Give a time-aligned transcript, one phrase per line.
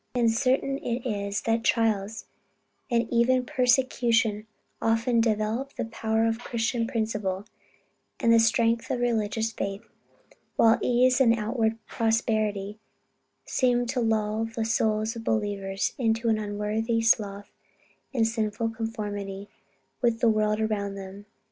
[0.15, 2.25] And certain it is, that trials,
[2.89, 4.47] and even persecution
[4.81, 7.45] often develop the power of Christian principle,
[8.19, 9.83] and the strength of religious faith;
[10.55, 12.79] while ease and outward prosperity
[13.45, 17.51] seem to lull the souls of believers into an unworthy sloth
[18.11, 19.49] and a sinful conformity
[20.01, 21.27] with the world around them.